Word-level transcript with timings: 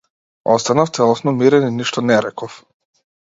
Останав 0.53 0.89
целосно 0.99 1.35
мирен 1.41 1.67
и 1.67 1.71
ништо 1.75 2.05
не 2.11 2.19
реков. 2.29 2.57